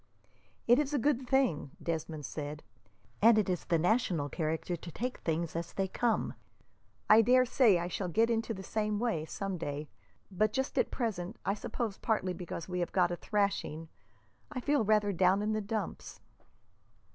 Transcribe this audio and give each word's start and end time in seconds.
"It 0.65 0.79
is 0.79 0.95
a 0.95 0.97
good 0.97 1.27
thing," 1.29 1.69
Desmond 1.83 2.25
said, 2.25 2.63
"and 3.21 3.37
it 3.37 3.47
is 3.47 3.65
the 3.65 3.77
national 3.77 4.29
character 4.29 4.75
to 4.75 4.91
take 4.91 5.19
things 5.19 5.55
as 5.55 5.73
they 5.73 5.87
come. 5.87 6.33
I 7.07 7.21
dare 7.21 7.45
say 7.45 7.77
I 7.77 7.87
shall 7.87 8.07
get 8.07 8.27
into 8.31 8.51
the 8.51 8.63
same 8.63 8.97
way, 8.97 9.25
some 9.25 9.59
day, 9.59 9.89
but 10.31 10.53
just 10.53 10.75
at 10.79 10.89
present, 10.89 11.37
I 11.45 11.53
suppose 11.53 11.99
partly 11.99 12.33
because 12.33 12.67
we 12.67 12.79
have 12.79 12.91
got 12.91 13.11
a 13.11 13.15
thrashing, 13.15 13.89
I 14.51 14.59
feel 14.59 14.83
rather 14.83 15.11
down 15.13 15.43
in 15.43 15.53
the 15.53 15.61
dumps." 15.61 16.19